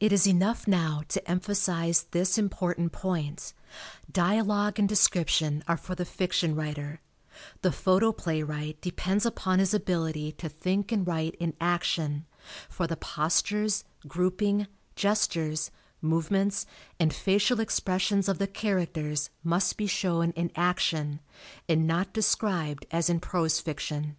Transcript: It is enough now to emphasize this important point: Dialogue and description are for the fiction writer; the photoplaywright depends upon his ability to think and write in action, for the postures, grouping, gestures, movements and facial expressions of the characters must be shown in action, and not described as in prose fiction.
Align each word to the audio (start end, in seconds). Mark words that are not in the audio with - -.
It 0.00 0.12
is 0.12 0.26
enough 0.26 0.66
now 0.66 1.04
to 1.06 1.30
emphasize 1.30 2.06
this 2.10 2.36
important 2.36 2.90
point: 2.90 3.52
Dialogue 4.10 4.80
and 4.80 4.88
description 4.88 5.62
are 5.68 5.76
for 5.76 5.94
the 5.94 6.04
fiction 6.04 6.56
writer; 6.56 7.00
the 7.62 7.70
photoplaywright 7.70 8.80
depends 8.80 9.24
upon 9.24 9.60
his 9.60 9.72
ability 9.72 10.32
to 10.32 10.48
think 10.48 10.90
and 10.90 11.06
write 11.06 11.36
in 11.36 11.54
action, 11.60 12.26
for 12.68 12.88
the 12.88 12.96
postures, 12.96 13.84
grouping, 14.08 14.66
gestures, 14.96 15.70
movements 16.00 16.66
and 16.98 17.14
facial 17.14 17.60
expressions 17.60 18.28
of 18.28 18.38
the 18.38 18.48
characters 18.48 19.30
must 19.44 19.76
be 19.76 19.86
shown 19.86 20.32
in 20.32 20.50
action, 20.56 21.20
and 21.68 21.86
not 21.86 22.12
described 22.12 22.84
as 22.90 23.08
in 23.08 23.20
prose 23.20 23.60
fiction. 23.60 24.16